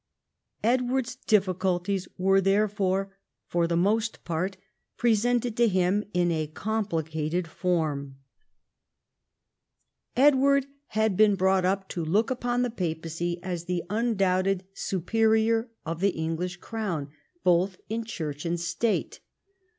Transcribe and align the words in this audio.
Edward's 0.63 1.15
difficulties 1.15 2.07
were 2.17 2.41
therefore 2.41 3.15
for 3.45 3.67
the 3.67 3.77
most 3.77 4.23
part 4.25 4.57
presented 4.97 5.55
to 5.55 5.67
him 5.67 6.03
in 6.11 6.31
a 6.31 6.47
complicated 6.47 7.47
form. 7.47 8.15
152 10.15 10.21
EDWARD 10.25 10.63
I 10.63 10.65
chap. 10.65 10.67
Edward 10.97 10.99
had 11.01 11.15
been 11.17 11.35
brought 11.35 11.65
up 11.65 11.87
to 11.89 12.03
look 12.03 12.31
upon 12.31 12.63
the 12.63 12.71
papacy 12.71 13.39
as 13.43 13.65
the 13.65 13.83
undoubted 13.91 14.63
superior 14.73 15.69
of 15.85 15.99
the 15.99 16.09
English 16.17 16.57
crown, 16.57 17.09
both 17.43 17.77
in 17.87 18.03
Church 18.03 18.43
and 18.43 18.59
State. 18.59 19.19